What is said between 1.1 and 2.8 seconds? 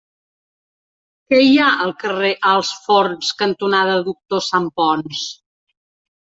Què hi ha al carrer Alts